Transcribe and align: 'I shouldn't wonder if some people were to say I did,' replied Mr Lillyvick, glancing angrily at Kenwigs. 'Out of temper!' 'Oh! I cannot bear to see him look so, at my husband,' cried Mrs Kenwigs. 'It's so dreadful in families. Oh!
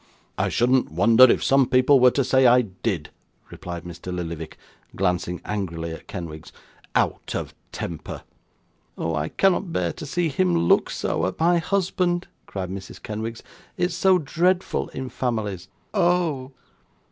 'I 0.39 0.49
shouldn't 0.49 0.91
wonder 0.91 1.25
if 1.25 1.43
some 1.43 1.67
people 1.67 1.99
were 1.99 2.09
to 2.09 2.23
say 2.23 2.47
I 2.47 2.63
did,' 2.63 3.11
replied 3.51 3.83
Mr 3.83 4.11
Lillyvick, 4.11 4.57
glancing 4.95 5.39
angrily 5.45 5.91
at 5.91 6.07
Kenwigs. 6.07 6.51
'Out 6.95 7.35
of 7.35 7.53
temper!' 7.71 8.23
'Oh! 8.97 9.13
I 9.13 9.29
cannot 9.29 9.71
bear 9.71 9.93
to 9.93 10.07
see 10.07 10.29
him 10.29 10.57
look 10.57 10.89
so, 10.89 11.27
at 11.27 11.39
my 11.39 11.59
husband,' 11.59 12.27
cried 12.47 12.71
Mrs 12.71 12.99
Kenwigs. 13.03 13.43
'It's 13.77 13.93
so 13.93 14.17
dreadful 14.17 14.87
in 14.89 15.07
families. 15.09 15.67
Oh! 15.93 16.51